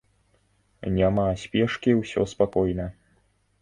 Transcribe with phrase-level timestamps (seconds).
[0.95, 2.93] Няма спешкі ўсё спакойна.